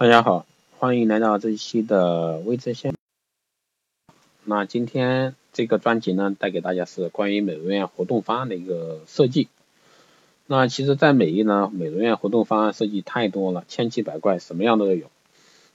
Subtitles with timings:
[0.00, 0.46] 大家好，
[0.78, 2.94] 欢迎来到这一期的微知先。
[4.44, 9.48] 那今天这个专辑呢，带给大家是关于美容院活动方案的一个设计。
[10.46, 15.10] 那其实，在美业呢，美容院活动方案设计太多了，千奇百怪，什么样都有。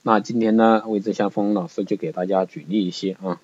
[0.04, 3.42] 那今天呢，微知先锋老师就给大家举例一些啊。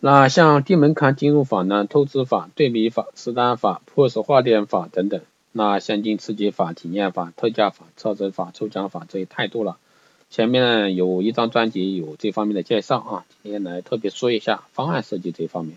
[0.00, 5.20] 那像低门槛进入法呢，透支法、对比法、实单法、破石化点法等等。
[5.58, 9.76] 那现金刺激法、体验法、特价法、超值法、抽奖法，这也太多了。
[10.30, 15.76] 前面有一张专辑有这方面的介绍啊，今天来特别说一下方案设计这方面。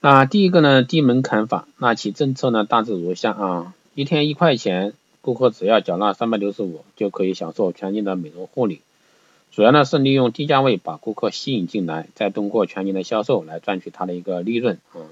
[0.00, 4.92] 那第一个呢，低门槛法，那其政策呢大致如下啊，一天一块钱，
[5.22, 8.82] 顾客只要缴纳三百六十五，就可以享受全年的美容护理。
[9.50, 15.08] 主要呢是利用低价位把顾客吸引进来，再通过全年的销售来赚取它的一个利润啊。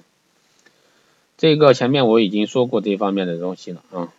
[1.41, 4.13] 这个前面我已经说过这方面的东西了啊，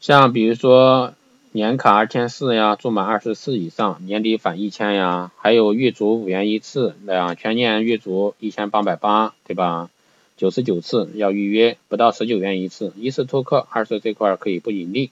[0.00, 1.14] 像比如说
[1.52, 9.88] 年卡二千四呀，住满二十次以上，年底返一千呀，还有月租五元一次，两全年月租一千八百八，对吧？
[10.36, 15.10] 九十九次要预约，不到十九元一次，一次托客，二次这块可以不盈利。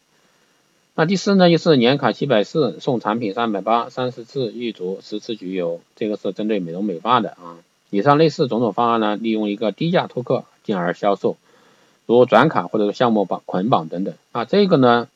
[0.95, 7.57] 那第四呢，就是年卡七百四，送产品三百八，三十次预足，十次焗油，这个是针对美容美发的啊。
[7.95, 10.45] 以上类似种种方案呢，利用一个低价托客。
[10.65, 11.37] 进而销售，
[12.07, 15.09] 如转卡或者是项目绑捆绑等等啊，这个呢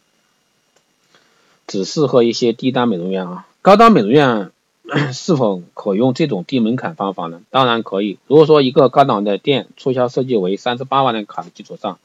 [1.67, 4.51] 只适合一些低端美容院啊，高端美容院
[5.15, 7.41] 是否可用这种低门槛方法呢？
[7.49, 8.19] 当然可以。
[8.27, 11.99] 如果说一个高档的店促销设计为三十八万的卡的基础上，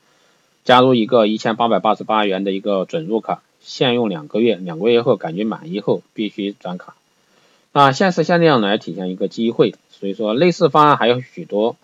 [0.63, 6.95] 加入一个一千八百八十八元的一个准入卡，限用两个月，两个月后感觉满意后必须转卡，
[7.73, 9.75] 那限时限量来体现一个机会。
[9.89, 11.75] 所以说类似方案还有许多。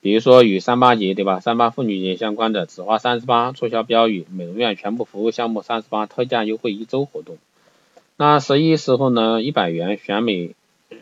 [0.00, 1.40] 比如说与三八节对吧？
[1.40, 7.38] 三八妇女节相关的，只花三十八促销标语，美容院全部服务项目三十八特价优惠一周活动。
[8.16, 10.54] 那十一时候呢，一百元选美，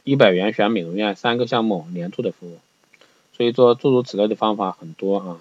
[0.04, 2.58] 一百元选美容院三个项目连住的服务。
[3.36, 5.38] 所以说诸如此类的方法很多啊。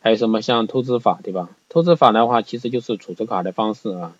[0.00, 1.50] 还有什么像透支法对吧？
[1.68, 4.14] 透支法的话其实就是储值卡的方式啊。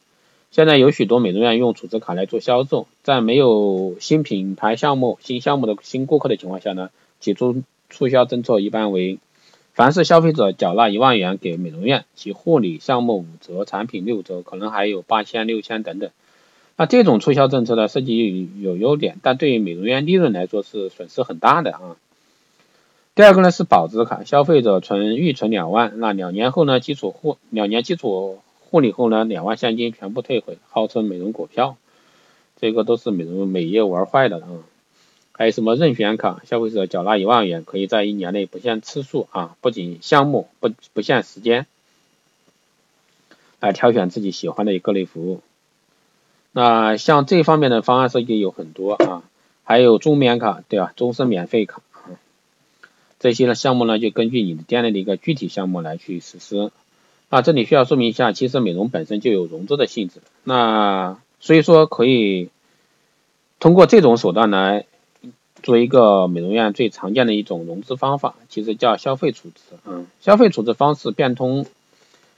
[0.54, 7.62] 现在有许多美容院用储值卡来做销售，在没有新品牌项目、新项目的新顾客的情况下呢，起初。
[7.90, 9.18] 促销政策一般为，
[9.72, 16.10] 凡是消费者缴纳一万元给美容院，其护理项目五折，产品六折，可能还有八千、六千等等。
[16.76, 21.96] 那这种促销政策呢设计有优点，但对于美容院利润来说是损失很大的啊。
[23.14, 28.40] 第二个呢是保值卡，消费者存预存两万，那两年后呢基础护两年基础
[28.74, 31.76] 护理后呢两万现金全部退回，号称美容股票，
[32.60, 34.48] 这个都是美容美业玩坏的啊。
[35.30, 36.42] 还有什么任选卡？
[36.44, 41.68] 消费者缴纳一万元，可以在一年内不限次数啊，不仅项目不不限时间，
[43.60, 45.40] 来挑选自己喜欢的各类服务。
[46.50, 49.22] 那像这方面的方案设计有很多啊，
[49.62, 50.92] 还有终免卡，对吧？
[50.96, 51.80] 终身免费卡，
[53.20, 56.72] 这些呢项目呢就根据你的店内的一个具体项目来去实施。
[57.30, 62.50] 那这里需要说明一下，其实美容本身就有融资的性质，那所以说可以
[63.58, 64.86] 通过这种手段来。
[65.62, 69.62] 做一个美容院最常见的一种融资方法，其实叫消费储值。
[69.86, 71.64] 嗯，消费储值方式变通、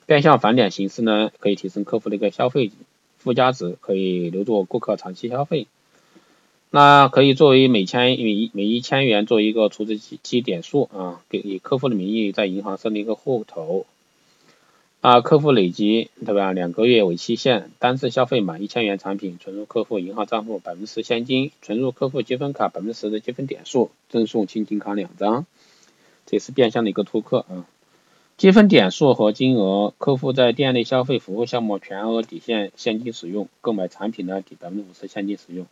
[0.07, 2.71] 变相返点形式呢，可以提升客户的一个消费
[3.19, 5.67] 附加值，可以留住顾客长期消费。
[6.71, 13.87] 那可以作为每千每一每一千元做一个储值期点数啊，给以客户的名义在银行设立一个户头。
[15.06, 16.53] 啊，客户累积对吧？
[16.53, 25.47] 两个月为期限，单次消费满一千元产品，存入客户银行账户百分之十现金，存入客户积分卡百分之十的积分点数，赠送亲情卡两张，
[26.27, 27.67] 这是变相的一个托客啊。
[28.37, 35.67] 积分点数和金额，客户在店内消费服务项目全额抵现现金使用，购买产品呢抵百分之五十现金使用。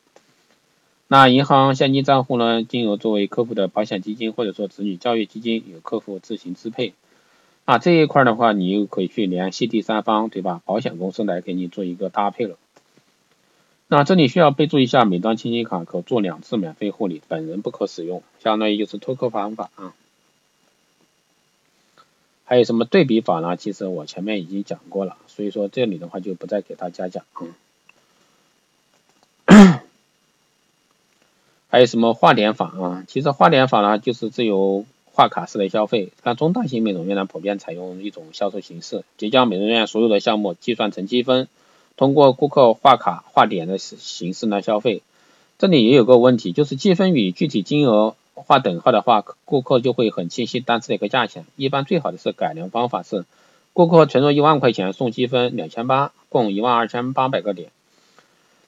[1.08, 6.92] 那银行现金账户呢，金额作为客户的保险基金或者说子女教育基金，由客户自行支配。
[7.64, 10.60] 啊，这一块的话，你又可以去联系第三方，对吧？
[10.66, 12.58] 保险公司来给你做一个搭配了。
[13.88, 19.94] 那这里需要备注一下，每张亲情卡可做两次免费护理，本人不可使用，相当于就是托客方法啊。
[22.44, 23.56] 还有什么对比法呢？
[23.56, 27.24] 其实我前面已经讲过了，所以说这里的话就不再给大家讲。
[31.68, 33.04] 还有什么化点法啊？
[33.08, 34.84] 其实化点法呢，就是自由。
[35.14, 41.46] 划卡式的消费，那中大型美容院呢，普遍采用一种销售形式，即将美容院所有的项目计算成积分，
[41.96, 45.02] 通过顾客划卡划点的形式呢消费。
[45.56, 51.46] 这里也有个问题，就是积分与具体金额画等号的话，顾客就会很清晰单次的一个价钱。
[51.54, 53.24] 一般最好的是改良方法是，
[53.72, 57.70] 顾客存入一万块钱送积分两千八，共一万二千八百个点。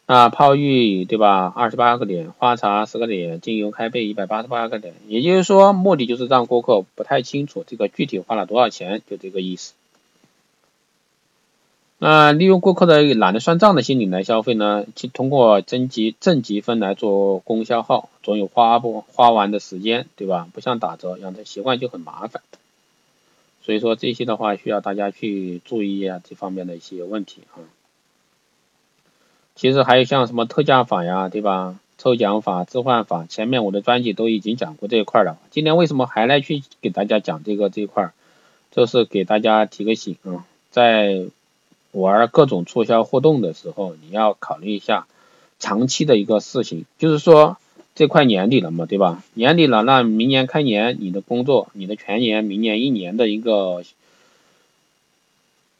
[0.06, 1.52] 啊，泡浴对吧？
[1.54, 4.94] 二十八个点，花茶十个点，精油开背一百八十八个点。
[5.08, 9.74] 也就是说，目的就是让顾客不太清楚这个具体花了多少钱，就这个意思。
[11.98, 14.84] 那利用顾客的懒得算账的心理来消费呢？
[14.94, 20.46] 去通过增积正积分来做功消耗，总有花不花完的时间，对吧？
[20.52, 22.42] 不像打折，养成习惯就很麻烦。
[23.64, 27.58] 所以说这些的话，需要大家去注意啊，这方面的一些问题啊。
[29.56, 31.78] 其实还有像什么特价法呀，对吧？
[31.98, 35.38] 抽奖法、置换法，前面我的专辑都已经讲过这一块了。
[35.50, 38.12] 今天为什么还来去给大家讲这个这一块？
[38.70, 41.24] 就是给大家提个醒啊，在
[41.92, 45.06] 玩各种促销活动的时候，你要考虑一下
[45.58, 46.84] 长期的一个事情。
[46.98, 47.56] 就是说，
[47.94, 49.24] 这快年底了嘛，对吧？
[49.32, 53.82] 年底了，那明年开年你的工作、你的全年、明年一年的一个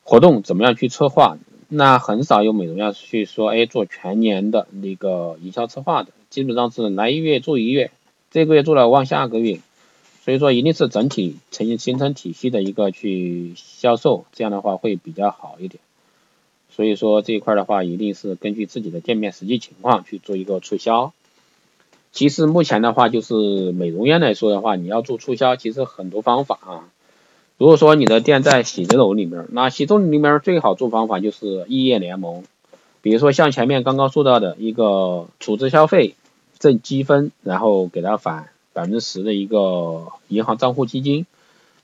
[0.02, 1.37] 活动怎么样去策划？
[1.69, 7.91] 那很少有美容院去说，哎，做全年的那个营销策划的，基本上是来一月做一月，
[8.31, 9.61] 这个月做了往下个月，
[10.25, 15.81] 所以说一定是整体成形成体系的一个去销售，这样的话会比较好一点。
[16.71, 21.12] 所以说这一块的话，一定是根据自己的店面实际情况去做一个促销。
[22.12, 26.89] 其实目前的话，就是美容院来说的话，你要做促销，其实很多方法啊。
[27.58, 32.44] 如果说你的店在写字楼里面，那写字楼里面最好做方法就是异业联盟，
[33.00, 36.17] 比如说像前面刚刚说到的一个储值消费
[36.58, 41.25] 挣积分，然后给他返百分之十的一个银行账户基金，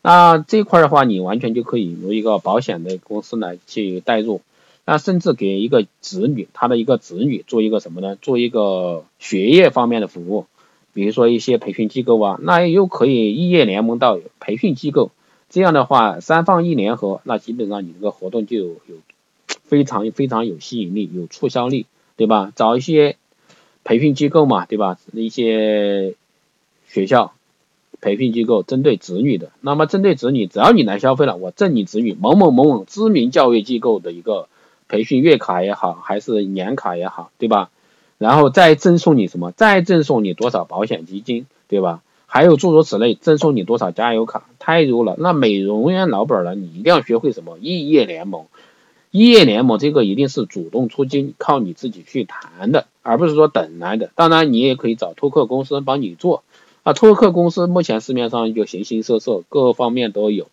[0.03, 4.43] 那这块的话你完全就可以由一个保险的公司来去代入，
[4.85, 8.17] 那甚至给一个子女他的一个子女做一个什么呢？
[8.21, 10.45] 做一个学业方面的服务，
[10.93, 15.11] 比如说一些培训机构啊，那又可以异业联盟到培训机构。
[15.53, 18.77] 这样的话，三方一联合，那基本上你这个活动就有
[19.65, 21.85] 非常非常有吸引力，有促销力，
[22.17, 22.51] 对吧？
[22.57, 23.17] 找一些
[23.85, 24.99] 培训机构嘛，对吧？
[25.13, 26.15] 一些
[26.89, 27.35] 学校
[28.01, 34.49] 培训机构针对子女的，那么针对子女，只要你来消费了，我赠你子女某某某某知名教育机构的一个
[34.89, 37.69] 培训月卡也好，还是年卡也好，对吧？
[38.17, 39.53] 然后再赠送你什么？
[39.53, 42.01] 再赠送你多少保险基金，对吧？
[42.35, 45.17] 还有诸如此类，赠送你多少加油卡，太多了。
[45.19, 46.55] 那美容院老板呢？
[46.55, 48.47] 你一定要学会什么异业联盟。
[49.11, 54.11] 异业联盟这个一定是主动出击，靠你自己去谈的，而不是说等来的。
[54.15, 56.43] 当然，你也可以找托客公司帮你做。
[56.85, 60.49] 啊，托客公司目前市面上就形形色色，各方面都有。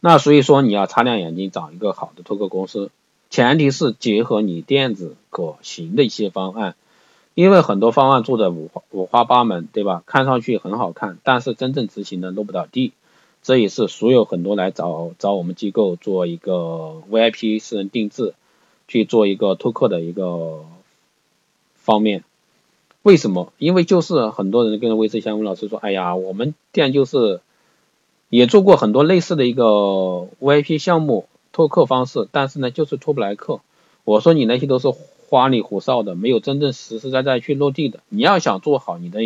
[0.00, 2.90] 那所以说，你要擦亮眼睛找一个好的托客公司，
[3.30, 6.74] 前提是结合你店子可行的一些方案。
[7.34, 10.02] 因为很多方案做的五花五花八门，对吧？
[10.04, 12.92] 看上去很好看，但是真正执行的落不到地。
[13.42, 18.34] 这也是所有很多来找找我们机构做一个 VIP 私人定制，
[18.88, 20.64] 去做一个托客的一个
[21.76, 22.24] 方面。
[23.02, 23.52] 为什么？
[23.56, 27.40] 因为就是很多人跟魏志祥文老师说，哎呀，我们店就是
[28.28, 33.60] 也做过很多类似的一个 VIP 项目托客方式，但是呢，就是托不来客。
[34.04, 34.92] 我说你那些都是。
[35.30, 38.00] 花里胡哨的，没有真正实实在在去落地的。
[38.08, 39.20] 你要想做好你的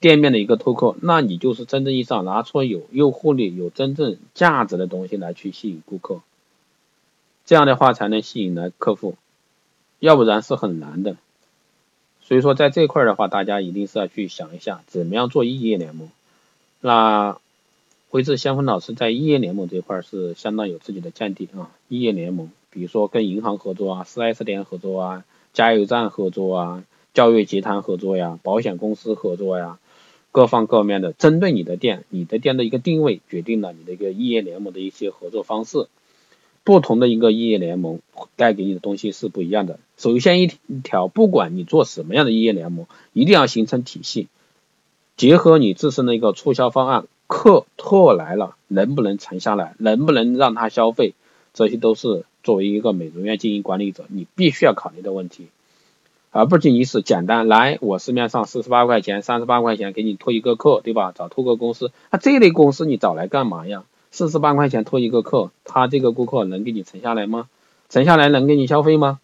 [0.00, 6.22] 店面的一个拓客，那你就是真正意义上拿出有诱惑力、有真正价值的东西来去吸引顾客，
[7.44, 9.16] 这样的话才能吸引来客户，
[9.98, 11.16] 要不然是很难的。
[12.22, 16.08] 所以说在这块的话，大家一定是要去想一下，怎么样做异业联盟。
[16.80, 17.38] 那
[18.08, 22.50] 辉智先锋老师在异业联盟这块是相当有自己的见地啊，异业联盟。
[22.74, 29.78] 比如说跟银行合作啊，四 S 店合作啊，加油站合作啊，教育集团合作呀，保险公司合作呀，
[30.32, 35.86] 各方各面的针对你的店，你的店的一个定位决定了你的一个异业联盟的一些合作方式。
[36.64, 38.00] 不同的一个异业联盟
[38.36, 39.78] 带给你的东西是不一样的。
[39.98, 40.50] 首先一
[40.82, 44.28] 条，不管你做什么样的异业联盟，一定要形成体系，
[45.16, 51.12] 结合你自身的一个促销方案，客拓来了能不能沉下来，能不能让他消费，
[51.54, 52.24] 这些都是。
[52.42, 55.46] 作为一个美容院经营管理者，你必须要考虑的问题，
[56.30, 61.10] 而不仅仅是简单来，我市面上四十八块钱、三十八块钱给你托一个客，对吧？
[61.16, 63.84] 找托个公司，那这类公司你找来干嘛呀？
[64.10, 67.48] 四十八块钱托一个客，他这个顾客能给你沉下来吗？
[67.88, 69.20] 沉下来能给你消费吗？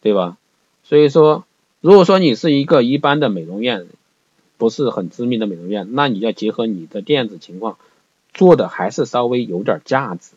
[0.00, 0.38] 对吧？
[0.82, 1.44] 所以说，
[1.82, 3.86] 如果说你是一个一般的美容院，
[4.56, 7.76] 不是很知名的美容院，那你要结合你的店子情况，
[8.32, 10.30] 做的还是稍微有点价值。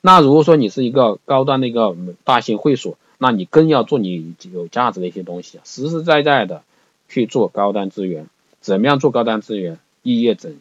[0.00, 6.62] 那如果说你是一个高端的一个大型会所，那你更要做你有价值的一些东西，实实在在的
[7.08, 8.26] 去做高端资源。
[8.60, 9.78] 怎么样做高端资源？
[10.02, 10.56] 异业整，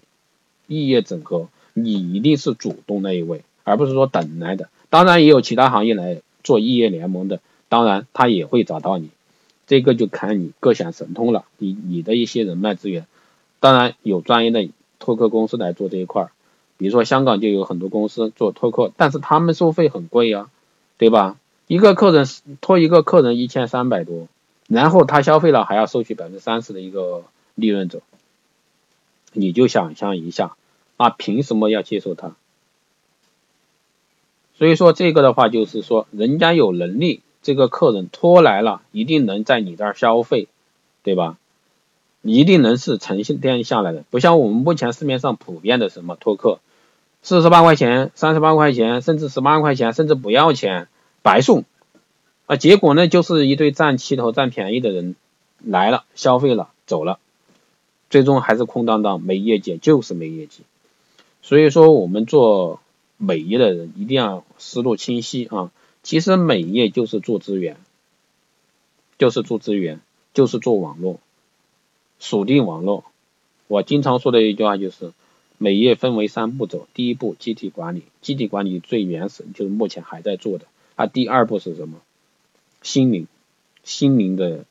[0.68, 4.70] 异业整合，你一定是主动那一位，而不是说等来的。
[4.90, 9.10] 当然也有其他行业来做异业联盟的，当然他也会找到你，
[9.68, 13.08] 这个就看你各显神通了，你你的一些人脉资源，
[13.62, 14.68] 当然有专业的
[15.00, 16.32] 托客公司来做这一块儿，
[16.80, 20.50] 比如说香港就有很多公司做托客，但是他们收费很贵呀，
[20.98, 21.38] 对吧？
[21.68, 22.26] 一个客人
[22.62, 24.30] 托一个客人一千三百多，
[24.70, 28.02] 然后他消费了还要收取百分之三十的一个利润走，
[29.34, 30.56] 你就想象一下，
[30.98, 32.36] 那凭什么要接受他？
[34.58, 40.48] 所以说这个的话就是说，人家有能力，这个客人托来了，一定能在你这儿消费，
[41.04, 41.38] 对吧？
[42.22, 46.60] 一定能是诚信店下来的，不像我们目前市面上普遍的什么托客，
[47.22, 50.88] 四十八块钱、三十八块钱，甚至十八块钱，甚至不要钱。
[51.22, 51.66] 白送
[52.46, 52.56] 啊！
[52.56, 55.18] 结果呢，就是一堆占气头、占便宜的人
[55.60, 57.20] 来了，消费了，走了，
[58.10, 60.64] 最终还是空荡荡，没业绩，就是没业绩。
[61.42, 62.80] 所以说，我们做
[63.18, 65.72] 美业的人一定要思路清晰啊！
[66.04, 67.76] 其实美业就是做资源，
[69.18, 70.00] 就是做资源，
[70.34, 71.20] 就是做网络，
[72.18, 73.04] 锁定网络。
[73.68, 75.12] 我经常说的一句话就是，
[75.62, 80.66] 美业分为三步走，第一步集体管理，集体管理最原始，就是目前还在做的。
[80.96, 82.00] 啊第二步是什么？
[82.82, 83.28] 心灵，
[83.84, 84.64] 心灵的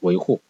[0.00, 0.40] 维护，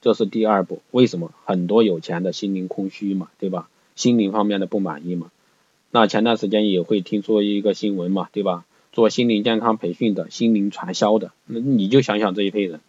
[0.00, 0.80] 这是第二步。
[0.92, 1.32] 为什么？
[1.44, 3.68] 很多有钱的心灵空虚嘛，对吧？
[3.96, 5.32] 心灵方面的不满意嘛。
[5.90, 8.64] 那前段时间也会听说一个新闻嘛，对吧？
[8.92, 12.80] 做心灵健康培训的、心灵传销的，那你就想想这一批人，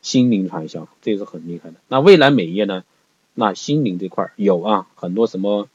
[0.00, 1.76] 心灵传销，这是很厉害的。
[1.88, 2.84] 那未来美业呢？
[3.34, 5.68] 那心灵这块有啊，很多什么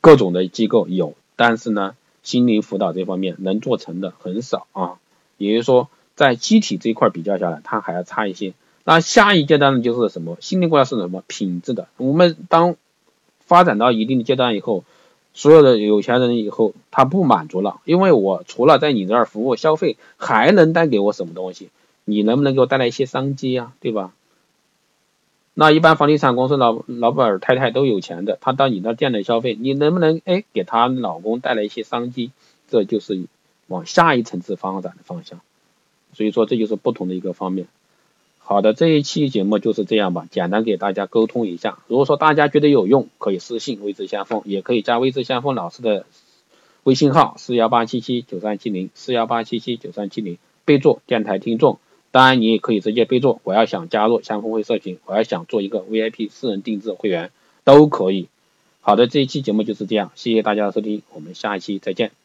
[0.00, 1.94] 各种的机构有，但是呢？
[2.22, 4.98] 心灵辅导这方面能做成的很少啊，
[5.38, 8.52] 也就是说，在机体这一块比较下来，它还要差一些。
[8.84, 10.36] 那下一阶段呢，就是什么？
[10.38, 11.24] 心灵辅导是什么？
[11.26, 11.88] 品质的。
[11.96, 12.76] 我们当
[13.46, 14.84] 发展到一定的阶段以后，
[15.32, 21.70] 所有的有钱人以后他不满足了，因为我除了在你这儿服务消费，还能带给我什么东西？
[22.04, 23.72] 你能不能给我带来一些商机呀？
[23.80, 24.12] 对吧？
[25.60, 32.30] 那一般房地产公司老老板太太都有钱的，他到你那店里消费，你能不能哎给他老公带来一些商机？
[32.70, 33.26] 这就是
[33.66, 35.42] 往下一层次发展的方向。
[36.14, 37.66] 所以说这就是不同的一个方面。
[38.38, 41.76] 好的，这一期节目就是这样吧，简单给大家沟通一下。
[41.88, 46.06] 如果说大家觉得有用，可以私信微知先锋，也可以加微知先锋老师的
[46.84, 51.78] 微信号四幺八七七九三七零四幺八七七九三七零，备注电台听众。
[52.12, 57.30] 当然，你也可以直接备注，我要想加入相锋会社群，我要想做一个 VIP 私人定制会员，
[57.64, 58.28] 都可以。
[58.80, 62.19] 好的，这一期节目就是这样，谢谢大家的收听，我们下一期再见。